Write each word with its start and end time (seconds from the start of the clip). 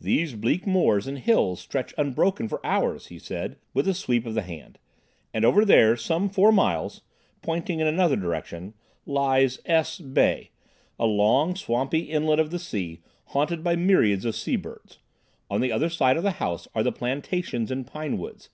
"Those 0.00 0.32
bleak 0.32 0.66
moors 0.66 1.06
and 1.06 1.18
hills 1.18 1.60
stretch 1.60 1.92
unbroken 1.98 2.48
for 2.48 2.64
hours," 2.64 3.08
he 3.08 3.18
said, 3.18 3.58
with 3.74 3.86
a 3.86 3.92
sweep 3.92 4.24
of 4.24 4.32
the 4.32 4.40
hand; 4.40 4.78
"and 5.34 5.44
over 5.44 5.62
there, 5.66 5.94
some 5.94 6.30
four 6.30 6.50
miles," 6.52 7.02
pointing 7.42 7.78
in 7.78 7.86
another 7.86 8.16
direction, 8.16 8.72
"lies 9.04 9.60
S—— 9.66 9.98
Bay, 9.98 10.52
a 10.98 11.04
long, 11.04 11.54
swampy 11.54 11.98
inlet 12.10 12.40
of 12.40 12.50
the 12.50 12.58
sea, 12.58 13.02
haunted 13.26 13.62
by 13.62 13.76
myriads 13.76 14.24
of 14.24 14.34
seabirds. 14.36 15.00
On 15.50 15.60
the 15.60 15.70
other 15.70 15.90
side 15.90 16.16
of 16.16 16.22
the 16.22 16.30
house 16.40 16.66
are 16.74 16.82
the 16.82 16.90
plantations 16.90 17.70
and 17.70 17.86
pine 17.86 18.16
woods. 18.16 18.48